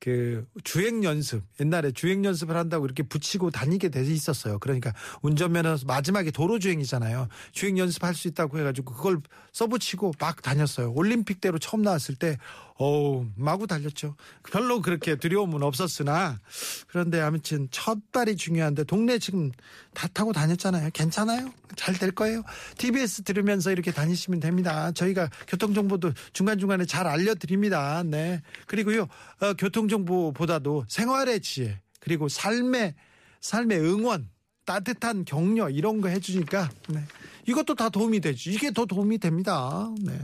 그 0.00 0.46
주행 0.62 1.02
연습 1.02 1.42
옛날에 1.60 1.90
주행 1.90 2.24
연습을 2.24 2.56
한다고 2.56 2.86
이렇게 2.86 3.02
붙이고 3.02 3.50
다니게 3.50 3.88
돼 3.88 4.02
있었어요. 4.02 4.58
그러니까 4.58 4.92
운전면허 5.22 5.78
마지막에 5.86 6.30
도로 6.30 6.58
주행이잖아요. 6.58 7.28
주행 7.52 7.78
연습할 7.78 8.14
수 8.14 8.28
있다고 8.28 8.58
해가지고 8.58 8.94
그걸 8.94 9.20
써붙이고 9.52 10.12
막 10.20 10.40
다녔어요. 10.42 10.92
올림픽 10.92 11.40
때로 11.40 11.58
처음 11.58 11.82
나왔을 11.82 12.14
때 12.14 12.38
어우 12.80 13.26
마구 13.34 13.66
달렸죠. 13.66 14.14
별로 14.50 14.80
그렇게 14.80 15.16
두려움은 15.16 15.64
없었으나 15.64 16.38
그런데 16.86 17.20
아무튼 17.20 17.66
첫 17.72 17.98
발이 18.12 18.36
중요한데 18.36 18.84
동네 18.84 19.18
지금 19.18 19.50
다 19.94 20.06
타고 20.08 20.32
다녔잖아요. 20.32 20.90
괜찮아요. 20.94 21.52
잘 21.76 21.98
될 21.98 22.12
거예요. 22.12 22.44
TBS 22.76 23.22
들으면서 23.22 23.72
이렇게 23.72 23.90
다니시면 23.90 24.38
됩니다. 24.38 24.92
저희가 24.92 25.28
교통 25.48 25.74
정보도 25.74 26.12
중간 26.32 26.58
중간에 26.58 26.84
잘 26.84 27.08
알려드립니다. 27.08 28.04
네 28.04 28.42
그리고요 28.66 29.08
어, 29.40 29.54
교통 29.58 29.88
정보보다도 29.88 30.84
생활의 30.88 31.40
지혜 31.40 31.80
그리고 31.98 32.28
삶의 32.28 32.94
삶의 33.40 33.80
응원 33.80 34.28
따뜻한 34.64 35.24
격려 35.24 35.70
이런 35.70 36.00
거 36.00 36.08
해주니까 36.08 36.70
네. 36.90 37.02
이것도 37.46 37.74
다 37.74 37.88
도움이 37.88 38.20
되죠. 38.20 38.50
이게 38.50 38.70
더 38.70 38.84
도움이 38.84 39.18
됩니다. 39.18 39.90
네. 40.00 40.16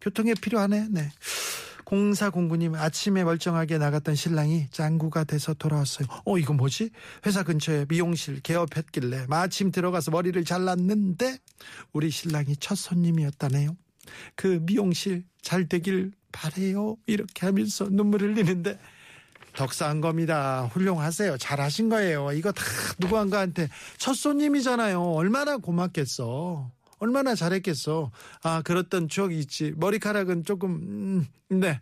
교통에 0.00 0.32
필요하네. 0.34 0.88
네. 0.90 1.10
0409님 1.86 2.74
아침에 2.74 3.24
멀쩡하게 3.24 3.78
나갔던 3.78 4.14
신랑이 4.14 4.68
짱구가 4.70 5.24
돼서 5.24 5.54
돌아왔어요. 5.54 6.08
어 6.24 6.38
이거 6.38 6.52
뭐지? 6.52 6.90
회사 7.26 7.42
근처에 7.42 7.86
미용실 7.88 8.40
개업했길래 8.40 9.26
마침 9.28 9.70
들어가서 9.70 10.10
머리를 10.10 10.42
잘랐는데 10.44 11.38
우리 11.92 12.10
신랑이 12.10 12.56
첫 12.56 12.76
손님이었다네요. 12.76 13.76
그 14.36 14.60
미용실 14.62 15.24
잘 15.42 15.68
되길 15.68 16.12
바래요. 16.32 16.96
이렇게 17.06 17.46
하면서 17.46 17.88
눈물 17.88 18.22
흘리는데 18.22 18.78
덕사한 19.54 20.00
겁니다. 20.00 20.68
훌륭하세요. 20.72 21.38
잘하신 21.38 21.88
거예요. 21.88 22.32
이거 22.32 22.50
다 22.52 22.64
누구한가한테 22.98 23.68
첫 23.98 24.14
손님이잖아요. 24.14 25.00
얼마나 25.00 25.56
고맙겠어. 25.56 26.70
얼마나 26.98 27.34
잘했겠어. 27.34 28.10
아, 28.42 28.62
그랬던 28.62 29.08
추억이 29.08 29.38
있지. 29.38 29.72
머리카락은 29.76 30.44
조금, 30.44 30.70
음, 30.72 31.26
네. 31.48 31.80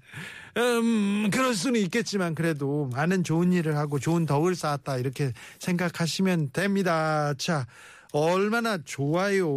음, 0.57 1.31
그럴 1.31 1.54
수는 1.54 1.81
있겠지만 1.81 2.35
그래도 2.35 2.88
많은 2.92 3.25
좋은 3.25 3.52
일을 3.52 3.76
하고 3.76 3.99
좋은 3.99 4.26
덕을 4.26 4.54
쌓았다. 4.54 4.99
이렇게 4.99 5.33
생각하시면 5.59 6.50
됩니다. 6.52 7.35
자, 7.38 7.66
얼마나 8.12 8.78
좋아요. 8.85 9.49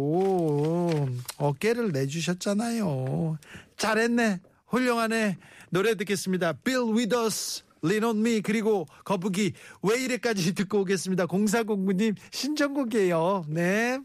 어깨를 1.36 1.92
내주셨잖아요. 1.92 3.38
잘했네. 3.76 4.40
훌륭한의 4.68 5.36
노래 5.70 5.94
듣겠습니다. 5.94 6.54
Bill 6.64 6.94
with 6.94 7.14
us. 7.16 7.62
Me 7.84 8.40
그리고 8.40 8.86
거북이 9.04 9.52
왜 9.82 10.02
이래까지 10.02 10.54
듣고 10.56 10.80
오겠습니다. 10.80 11.26
0409님 11.26 12.16
신청곡이에요. 12.30 13.44
네. 13.48 14.00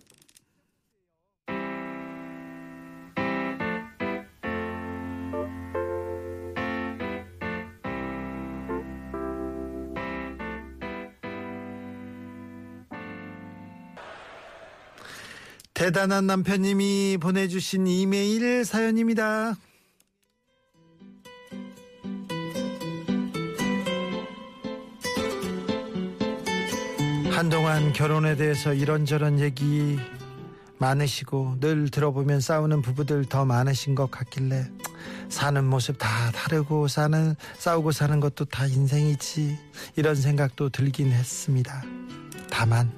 대단한 15.91 16.25
남편님이 16.25 17.17
보내주신 17.19 17.85
이메일 17.85 18.63
사연입니다. 18.63 19.57
한동안 27.29 27.91
결혼에 27.91 28.37
대해서 28.37 28.73
이런저런 28.73 29.41
얘기 29.41 29.99
많으시고 30.77 31.57
늘 31.59 31.89
들어보면 31.89 32.39
싸우는 32.39 32.81
부부들 32.81 33.25
더 33.25 33.43
많으신 33.43 33.93
것 33.93 34.09
같길래 34.09 34.71
사는 35.27 35.65
모습 35.65 35.97
다 35.97 36.07
다르고 36.31 36.87
사는 36.87 37.35
싸우고 37.57 37.91
사는 37.91 38.17
것도 38.21 38.45
다 38.45 38.65
인생이지 38.65 39.59
이런 39.97 40.15
생각도 40.15 40.69
들긴 40.69 41.11
했습니다. 41.11 41.83
다만 42.49 42.89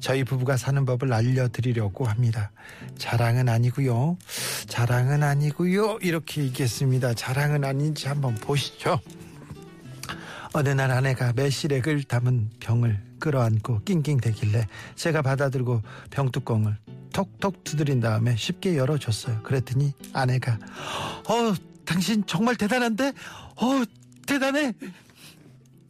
저희 0.00 0.24
부부가 0.24 0.56
사는 0.56 0.84
법을 0.84 1.12
알려드리려고 1.12 2.06
합니다. 2.06 2.50
자랑은 2.98 3.48
아니고요. 3.48 4.16
자랑은 4.66 5.22
아니고요. 5.22 5.98
이렇게 6.02 6.42
얘기했습니다. 6.42 7.14
자랑은 7.14 7.64
아닌지 7.64 8.08
한번 8.08 8.34
보시죠. 8.34 8.98
어느 10.52 10.70
날 10.70 10.90
아내가 10.90 11.32
매실액을 11.34 12.04
담은 12.04 12.50
병을 12.58 13.00
끌어안고 13.20 13.82
낑낑대길래 13.84 14.66
제가 14.96 15.22
받아들고 15.22 15.82
병뚜껑을 16.10 16.76
톡톡 17.12 17.62
두드린 17.62 18.00
다음에 18.00 18.34
쉽게 18.36 18.76
열어줬어요. 18.76 19.42
그랬더니 19.42 19.92
아내가 20.12 20.58
어 21.28 21.54
당신 21.84 22.24
정말 22.26 22.56
대단한데 22.56 23.12
어 23.56 23.84
대단해 24.26 24.72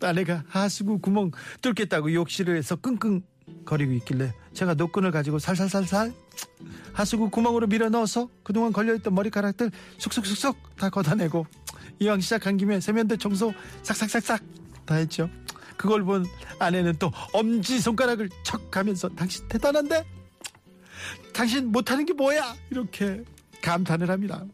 아내가 0.02 0.44
하수구 0.48 0.98
구멍 0.98 1.30
뚫겠다고 1.62 2.12
욕실을 2.12 2.56
해서 2.56 2.76
끙끙 2.76 3.22
거리고 3.64 3.92
있길래 3.92 4.32
제가 4.52 4.74
노끈을 4.74 5.10
가지고 5.10 5.38
살살살살 5.38 6.12
하수구 6.92 7.30
구멍으로 7.30 7.66
밀어 7.66 7.88
넣어서 7.88 8.28
그동안 8.42 8.72
걸려있던 8.72 9.14
머리카락들 9.14 9.70
쑥쑥쑥쑥 9.98 10.76
다 10.76 10.90
걷어내고 10.90 11.46
이왕 12.00 12.20
시작한 12.20 12.56
김에 12.56 12.80
세면대 12.80 13.16
청소 13.16 13.52
싹싹싹싹 13.82 14.42
다 14.86 14.94
했죠. 14.94 15.28
그걸 15.76 16.04
본 16.04 16.26
아내는 16.58 16.96
또 16.98 17.10
엄지 17.32 17.80
손가락을 17.80 18.28
척 18.42 18.76
하면서 18.76 19.08
당신 19.08 19.46
대단한데? 19.48 20.04
당신 21.32 21.72
못하는 21.72 22.04
게 22.04 22.12
뭐야? 22.12 22.54
이렇게 22.70 23.22
감탄을 23.62 24.10
합니다. 24.10 24.44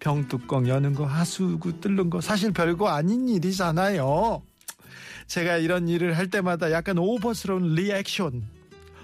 병뚜껑 0.00 0.68
여는 0.68 0.94
거, 0.94 1.04
하수구 1.04 1.80
뚫는 1.80 2.10
거 2.10 2.20
사실 2.20 2.52
별거 2.52 2.88
아닌 2.88 3.28
일이잖아요. 3.28 4.42
제가 5.30 5.58
이런 5.58 5.86
일을 5.88 6.18
할 6.18 6.28
때마다 6.28 6.72
약간 6.72 6.98
오버스러운 6.98 7.76
리액션. 7.76 8.42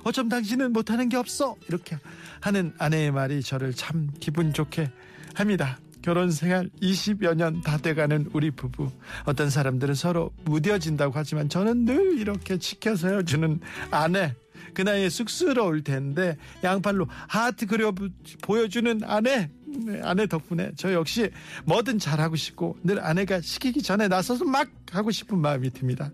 어쩜 0.02 0.28
당신은 0.28 0.72
못하는 0.72 1.08
게 1.08 1.16
없어? 1.16 1.54
이렇게 1.68 1.96
하는 2.40 2.72
아내의 2.78 3.12
말이 3.12 3.42
저를 3.42 3.72
참 3.72 4.10
기분 4.18 4.52
좋게 4.52 4.90
합니다. 5.34 5.78
결혼 6.02 6.32
생활 6.32 6.68
20여 6.82 7.36
년 7.36 7.60
다 7.62 7.78
돼가는 7.78 8.30
우리 8.32 8.50
부부. 8.50 8.90
어떤 9.24 9.50
사람들은 9.50 9.94
서로 9.94 10.32
무뎌진다고 10.44 11.12
하지만 11.14 11.48
저는 11.48 11.84
늘 11.84 12.18
이렇게 12.18 12.58
지켜서 12.58 13.22
주는 13.22 13.60
아내. 13.92 14.34
그 14.76 14.82
나이에 14.82 15.08
쑥스러울 15.08 15.82
텐데 15.82 16.36
양팔로 16.62 17.06
하트 17.28 17.64
그려 17.64 17.94
보여주는 18.42 19.00
아내. 19.04 19.48
네, 19.66 20.00
아내 20.02 20.26
덕분에 20.26 20.72
저 20.76 20.92
역시 20.92 21.30
뭐든 21.64 21.98
잘하고 21.98 22.36
싶고 22.36 22.76
늘 22.82 23.02
아내가 23.02 23.40
시키기 23.40 23.82
전에 23.82 24.06
나서서 24.06 24.44
막 24.44 24.68
하고 24.92 25.10
싶은 25.10 25.38
마음이 25.38 25.70
듭니다. 25.70 26.10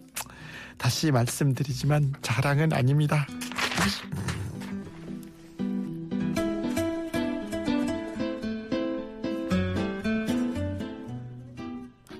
다시 0.78 1.10
말씀드리지만 1.10 2.14
자랑은 2.22 2.72
아닙니다. 2.72 3.26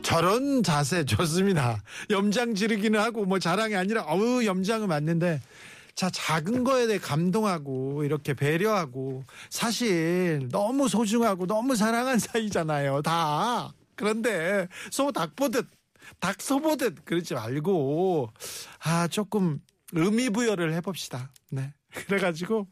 저런 0.03 0.65
자세 0.65 1.05
좋습니다. 1.05 1.81
염장 2.11 2.57
지르기는 2.57 2.99
하고 2.99 3.27
뭐 3.27 3.39
자랑이 3.39 3.77
아니라 3.77 4.03
어우 4.03 4.45
염장은 4.45 4.89
맞는데 4.89 5.41
자 5.95 6.09
작은 6.11 6.65
거에 6.65 6.87
대해 6.87 6.99
감동하고 6.99 8.05
이렇게 8.05 8.35
배려하고 8.35 9.25
사실 9.51 10.49
너무 10.51 10.89
소중하고 10.89 11.47
너무 11.47 11.77
사랑한 11.77 12.19
사이잖아요. 12.21 13.03
다. 13.03 13.73
그런데 13.95 14.69
소 14.91 15.13
닭 15.13 15.37
보듯 15.37 15.69
닭 16.19 16.41
소 16.41 16.61
보듯 16.61 17.05
그러지 17.05 17.35
말고 17.35 18.33
아 18.81 19.07
조금 19.09 19.61
의미 19.93 20.31
부여를 20.31 20.73
해 20.73 20.81
봅시다. 20.81 21.31
네. 21.51 21.73
그래 21.93 22.19
가지고 22.19 22.67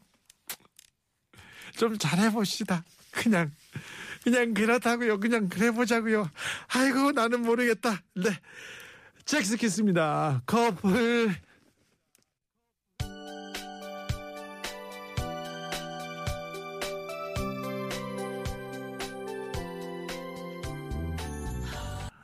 좀 1.77 1.97
잘해 1.97 2.31
봅시다. 2.31 2.83
그냥 3.11 3.51
그냥 4.23 4.53
그렇다고요. 4.53 5.19
그냥 5.19 5.47
그래 5.47 5.71
보자고요. 5.71 6.29
아이고 6.69 7.11
나는 7.11 7.41
모르겠다. 7.43 8.01
네. 8.15 8.29
잭스키스입니다. 9.25 10.41
커플 10.45 11.35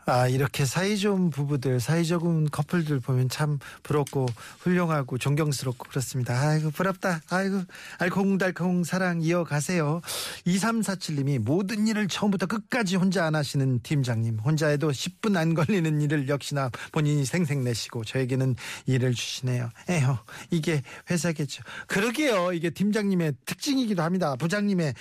아, 0.09 0.25
이렇게 0.29 0.63
사이 0.63 0.97
좋은 0.97 1.29
부부들, 1.29 1.81
사이 1.81 2.05
좋은 2.05 2.49
커플들 2.49 3.01
보면 3.01 3.27
참 3.27 3.59
부럽고 3.83 4.25
훌륭하고 4.61 5.17
존경스럽고 5.17 5.89
그렇습니다. 5.89 6.33
아이고, 6.47 6.71
부럽다. 6.71 7.19
아이고, 7.29 7.63
알콩달콩 7.99 8.85
사랑 8.85 9.21
이어가세요. 9.21 9.99
2347님이 10.45 11.39
모든 11.39 11.87
일을 11.87 12.07
처음부터 12.07 12.45
끝까지 12.45 12.95
혼자 12.95 13.25
안 13.25 13.35
하시는 13.35 13.81
팀장님. 13.83 14.39
혼자 14.39 14.67
해도 14.67 14.91
10분 14.91 15.35
안 15.35 15.53
걸리는 15.53 15.99
일을 15.99 16.29
역시나 16.29 16.71
본인이 16.93 17.25
생색내시고 17.25 18.05
저에게는 18.05 18.55
일을 18.85 19.13
주시네요. 19.13 19.69
에휴, 19.89 20.15
이게 20.51 20.83
회사겠죠. 21.11 21.63
그러게요. 21.87 22.53
이게 22.53 22.69
팀장님의 22.69 23.33
특징이기도 23.45 24.03
합니다. 24.03 24.37
부장님의 24.37 24.93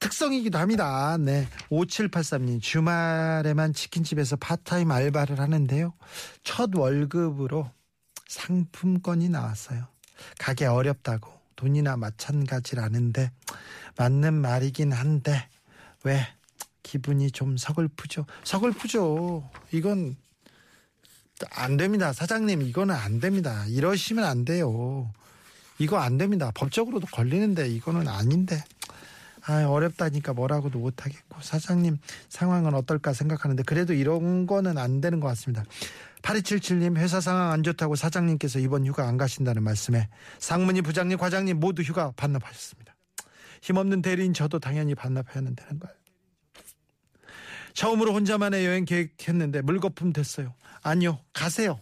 특성이기도 0.00 0.58
합니다. 0.58 1.16
네. 1.18 1.46
5783님, 1.70 2.60
주말에만 2.60 3.74
치킨집에서 3.74 4.36
파트타임 4.36 4.90
알바를 4.90 5.38
하는데요. 5.38 5.94
첫 6.42 6.74
월급으로 6.74 7.70
상품권이 8.26 9.28
나왔어요. 9.28 9.86
가게 10.38 10.66
어렵다고 10.66 11.30
돈이나 11.56 11.96
마찬가지라는데 11.96 13.30
맞는 13.96 14.34
말이긴 14.34 14.92
한데 14.92 15.48
왜 16.04 16.26
기분이 16.82 17.30
좀 17.30 17.56
서글프죠? 17.56 18.24
서글프죠. 18.44 19.48
이건 19.72 20.16
안 21.50 21.76
됩니다. 21.76 22.12
사장님, 22.12 22.62
이거는 22.62 22.94
안 22.94 23.20
됩니다. 23.20 23.64
이러시면 23.66 24.24
안 24.24 24.44
돼요. 24.44 25.12
이거 25.78 25.98
안 25.98 26.18
됩니다. 26.18 26.50
법적으로도 26.54 27.06
걸리는데 27.06 27.68
이거는 27.68 28.08
아닌데. 28.08 28.62
아, 29.46 29.64
어렵다니까 29.64 30.32
뭐라고도 30.34 30.78
못하겠고 30.78 31.40
사장님 31.40 31.98
상황은 32.28 32.74
어떨까 32.74 33.12
생각하는데 33.12 33.62
그래도 33.62 33.92
이런 33.94 34.46
거는 34.46 34.76
안 34.78 35.00
되는 35.00 35.20
것 35.20 35.28
같습니다. 35.28 35.64
8277님 36.22 36.96
회사 36.98 37.20
상황 37.20 37.50
안 37.50 37.62
좋다고 37.62 37.96
사장님께서 37.96 38.58
이번 38.58 38.86
휴가 38.86 39.08
안 39.08 39.16
가신다는 39.16 39.62
말씀에 39.62 40.08
상무님 40.38 40.84
부장님 40.84 41.16
과장님 41.18 41.58
모두 41.58 41.82
휴가 41.82 42.12
반납하셨습니다. 42.16 42.94
힘없는 43.62 44.02
대리인 44.02 44.34
저도 44.34 44.58
당연히 44.58 44.94
반납해야 44.94 45.42
되는 45.42 45.54
거예요. 45.56 45.94
처음으로 47.72 48.12
혼자만의 48.14 48.66
여행 48.66 48.84
계획했는데 48.84 49.62
물거품 49.62 50.12
됐어요. 50.12 50.54
아니요 50.82 51.20
가세요. 51.32 51.78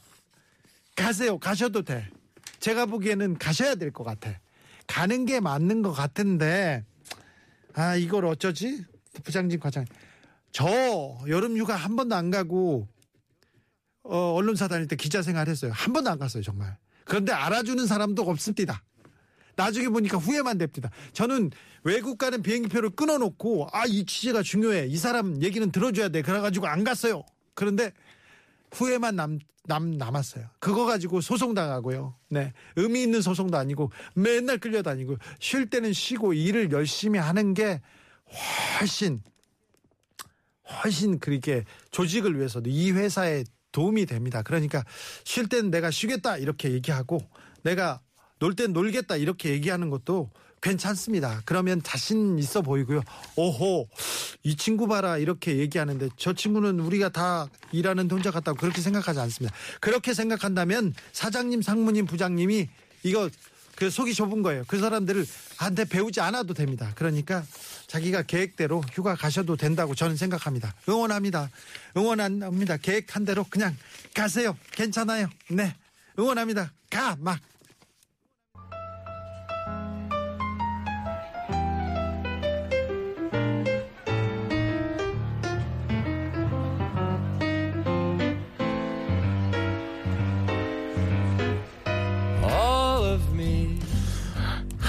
가세요 0.94 1.38
가셔도 1.38 1.82
돼. 1.82 2.06
제가 2.60 2.86
보기에는 2.86 3.38
가셔야 3.38 3.74
될 3.76 3.92
것 3.92 4.04
같아. 4.04 4.32
가는 4.86 5.26
게 5.26 5.40
맞는 5.40 5.82
것 5.82 5.92
같은데 5.92 6.84
아, 7.74 7.96
이걸 7.96 8.24
어쩌지? 8.26 8.84
부장님, 9.24 9.60
과장. 9.60 9.84
저 10.52 11.18
여름 11.28 11.56
휴가 11.56 11.76
한 11.76 11.96
번도 11.96 12.14
안 12.14 12.30
가고, 12.30 12.88
어, 14.02 14.32
언론사 14.34 14.68
다닐 14.68 14.88
때 14.88 14.96
기자 14.96 15.22
생활 15.22 15.48
했어요. 15.48 15.72
한 15.74 15.92
번도 15.92 16.10
안 16.10 16.18
갔어요, 16.18 16.42
정말. 16.42 16.76
그런데 17.04 17.32
알아주는 17.32 17.86
사람도 17.86 18.22
없습니다. 18.22 18.82
나중에 19.56 19.88
보니까 19.88 20.18
후회만 20.18 20.56
됩니다. 20.58 20.90
저는 21.12 21.50
외국 21.82 22.16
가는 22.16 22.42
비행기표를 22.42 22.90
끊어놓고 22.90 23.68
아 23.72 23.86
이 23.86 24.04
취재가 24.04 24.42
중요해 24.42 24.86
이 24.86 24.96
사람 24.96 25.42
얘기는 25.42 25.68
들어줘야 25.72 26.10
돼 26.10 26.22
그래가지고 26.22 26.68
안 26.68 26.84
갔어요. 26.84 27.24
그런데 27.54 27.92
후회만 28.72 29.16
남, 29.16 29.38
남 29.64 29.90
남았어요. 29.90 30.46
그거 30.58 30.86
가지고 30.86 31.20
소송 31.20 31.54
당하고요. 31.54 32.14
네, 32.30 32.52
의미 32.76 33.02
있는 33.02 33.22
소송도 33.22 33.56
아니고 33.56 33.90
맨날 34.14 34.58
끌려다니고 34.58 35.16
쉴 35.40 35.68
때는 35.70 35.92
쉬고 35.92 36.32
일을 36.32 36.72
열심히 36.72 37.18
하는 37.18 37.54
게 37.54 37.80
훨씬 38.80 39.20
훨씬 40.82 41.18
그렇게 41.18 41.64
조직을 41.90 42.36
위해서도 42.36 42.68
이 42.68 42.90
회사에 42.92 43.44
도움이 43.72 44.06
됩니다. 44.06 44.42
그러니까 44.42 44.84
쉴 45.24 45.48
때는 45.48 45.70
내가 45.70 45.90
쉬겠다 45.90 46.36
이렇게 46.36 46.72
얘기하고 46.72 47.20
내가 47.62 48.00
놀 48.38 48.54
땐 48.54 48.72
놀겠다 48.72 49.16
이렇게 49.16 49.50
얘기하는 49.50 49.90
것도 49.90 50.30
괜찮습니다. 50.60 51.42
그러면 51.44 51.82
자신 51.82 52.38
있어 52.38 52.62
보이고요. 52.62 53.02
오호, 53.36 53.88
이 54.42 54.56
친구 54.56 54.86
봐라 54.86 55.18
이렇게 55.18 55.58
얘기하는데 55.58 56.08
저 56.16 56.32
친구는 56.32 56.80
우리가 56.80 57.10
다 57.10 57.48
일하는 57.72 58.10
혼자 58.10 58.30
같다고 58.30 58.58
그렇게 58.58 58.80
생각하지 58.80 59.20
않습니다. 59.20 59.56
그렇게 59.80 60.14
생각한다면 60.14 60.94
사장님, 61.12 61.62
상무님, 61.62 62.06
부장님이 62.06 62.68
이거 63.02 63.28
그 63.78 63.90
속이 63.90 64.12
좁은 64.12 64.42
거예요. 64.42 64.64
그 64.66 64.80
사람들을 64.80 65.24
한테 65.56 65.84
배우지 65.84 66.20
않아도 66.20 66.52
됩니다. 66.52 66.90
그러니까 66.96 67.44
자기가 67.86 68.22
계획대로 68.22 68.82
휴가 68.92 69.14
가셔도 69.14 69.56
된다고 69.56 69.94
저는 69.94 70.16
생각합니다. 70.16 70.74
응원합니다. 70.88 71.48
응원합니다. 71.96 72.78
계획한 72.78 73.24
대로 73.24 73.44
그냥 73.48 73.76
가세요. 74.14 74.56
괜찮아요. 74.72 75.28
네. 75.48 75.76
응원합니다. 76.18 76.72
가, 76.90 77.16
막. 77.20 77.38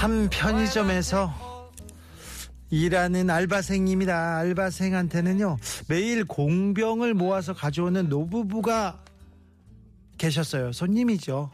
한 0.00 0.30
편의점에서 0.30 1.70
일하는 2.70 3.28
알바생입니다. 3.28 4.38
알바생한테는요, 4.38 5.58
매일 5.88 6.24
공병을 6.24 7.12
모아서 7.12 7.52
가져오는 7.52 8.08
노부부가 8.08 9.04
계셨어요. 10.16 10.72
손님이죠. 10.72 11.50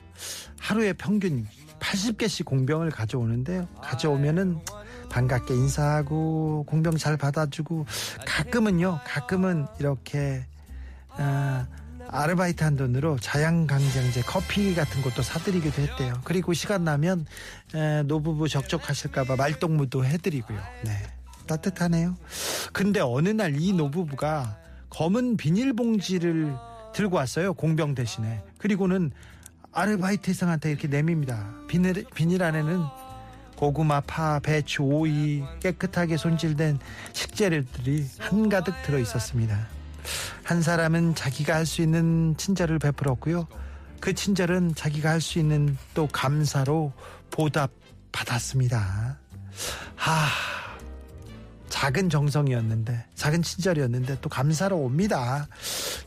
하루에 0.60 0.92
평균 0.92 1.44
80개씩 1.80 2.44
공병을 2.44 2.92
가져오는데요. 2.92 3.66
가져오면은 3.82 4.60
반갑게 5.10 5.52
인사하고 5.52 6.66
공병 6.68 6.98
잘 6.98 7.16
받아주고 7.16 7.84
가끔은요, 8.24 9.00
가끔은 9.04 9.66
이렇게, 9.80 10.46
아, 11.08 11.66
아르바이트 12.08 12.62
한 12.64 12.76
돈으로 12.76 13.18
자양강장제 13.18 14.22
커피 14.22 14.74
같은 14.74 15.02
것도 15.02 15.22
사드리기도 15.22 15.82
했대요. 15.82 16.14
그리고 16.24 16.52
시간 16.52 16.84
나면 16.84 17.26
에, 17.74 18.02
노부부 18.04 18.48
적적하실까봐 18.48 19.36
말동무도 19.36 20.04
해드리고요. 20.04 20.58
네. 20.84 20.90
따뜻하네요. 21.46 22.16
근데 22.72 23.00
어느 23.00 23.28
날 23.28 23.54
이 23.56 23.72
노부부가 23.72 24.58
검은 24.90 25.36
비닐봉지를 25.36 26.54
들고 26.94 27.16
왔어요. 27.16 27.54
공병 27.54 27.94
대신에. 27.94 28.42
그리고는 28.58 29.12
아르바이트생한테 29.72 30.70
이렇게 30.70 30.88
내밉니다. 30.88 31.46
비닐, 31.68 32.04
비닐 32.14 32.42
안에는 32.42 32.82
고구마, 33.56 34.00
파, 34.02 34.38
배추, 34.40 34.82
오이 34.82 35.42
깨끗하게 35.60 36.16
손질된 36.16 36.78
식재료들이 37.12 38.06
한가득 38.18 38.74
들어 38.84 38.98
있었습니다. 38.98 39.68
한 40.44 40.62
사람은 40.62 41.14
자기가 41.14 41.54
할 41.54 41.66
수 41.66 41.82
있는 41.82 42.36
친절을 42.36 42.78
베풀었고요. 42.78 43.46
그 44.00 44.14
친절은 44.14 44.74
자기가 44.74 45.10
할 45.10 45.20
수 45.20 45.38
있는 45.38 45.76
또 45.94 46.06
감사로 46.06 46.92
보답 47.30 47.70
받았습니다. 48.12 49.18
하, 49.96 50.26
작은 51.68 52.08
정성이었는데, 52.08 53.04
작은 53.14 53.42
친절이었는데 53.42 54.18
또 54.20 54.28
감사로 54.28 54.76
옵니다. 54.78 55.48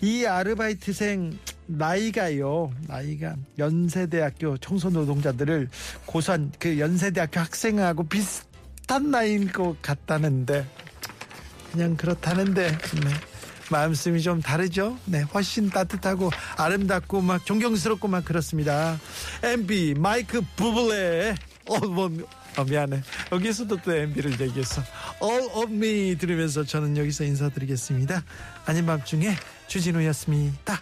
이 0.02 0.26
아르바이트생 0.26 1.38
나이가요, 1.68 2.72
나이가 2.88 3.36
연세대학교 3.60 4.58
청소노동자들을 4.58 5.70
고소한 6.06 6.52
그 6.58 6.80
연세대학교 6.80 7.40
학생하고 7.40 8.08
비슷한 8.08 9.12
나이인 9.12 9.52
것 9.52 9.80
같다는데, 9.82 10.66
그냥 11.72 11.96
그렇다는데, 11.96 12.72
네. 12.72 13.10
마음씀이 13.70 14.22
좀 14.22 14.42
다르죠? 14.42 14.98
네, 15.06 15.22
훨씬 15.22 15.70
따뜻하고 15.70 16.32
아름답고 16.58 17.22
막 17.22 17.46
존경스럽고 17.46 18.08
막 18.08 18.26
그렇습니다. 18.26 19.00
MB 19.44 19.96
마이크 19.98 20.42
부블레 20.56 21.36
어, 21.70 21.80
뭐, 21.88 22.10
어, 22.58 22.64
미안해. 22.64 23.02
여기서도 23.32 23.78
또 23.84 23.94
MB를 23.94 24.40
얘기했어. 24.40 24.82
All 25.22 25.50
of 25.54 25.72
me 25.72 26.18
들으면서 26.18 26.64
저는 26.64 26.98
여기서 26.98 27.24
인사드리겠습니다. 27.24 28.24
아닌 28.66 28.86
밤중에 28.86 29.36
주진우였습니다. 29.68 30.82